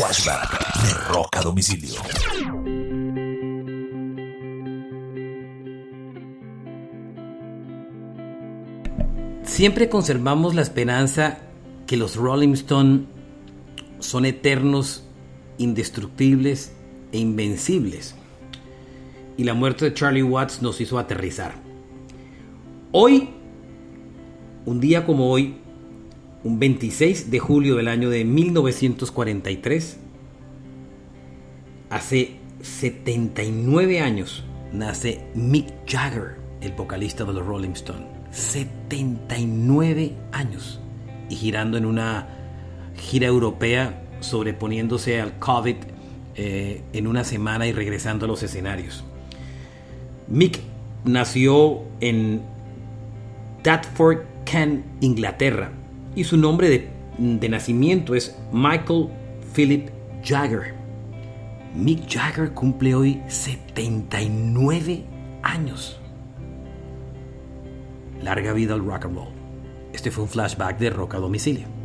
[0.00, 2.00] Flashback de Rock a Domicilio.
[9.42, 11.40] Siempre conservamos la esperanza
[11.86, 13.02] que los Rolling Stones
[13.98, 15.04] son eternos,
[15.58, 16.72] indestructibles
[17.12, 18.14] e invencibles.
[19.36, 21.52] Y la muerte de Charlie Watts nos hizo aterrizar.
[22.92, 23.28] Hoy,
[24.64, 25.60] un día como hoy,
[26.42, 29.98] un 26 de julio del año de 1943,
[31.90, 38.06] hace 79 años, nace Mick Jagger, el vocalista de los Rolling Stones.
[38.30, 40.80] 79 años.
[41.28, 42.28] Y girando en una
[42.96, 45.76] gira europea, sobreponiéndose al COVID
[46.36, 49.04] eh, en una semana y regresando a los escenarios.
[50.28, 50.60] Mick
[51.04, 52.42] nació en
[53.62, 55.72] Tadford, Kent, Inglaterra,
[56.20, 59.08] y su nombre de, de nacimiento es Michael
[59.54, 59.88] Philip
[60.22, 60.74] Jagger.
[61.74, 65.02] Mick Jagger cumple hoy 79
[65.42, 65.98] años.
[68.22, 69.32] Larga vida al rock and roll.
[69.94, 71.79] Este fue un flashback de Rock a Domicilio.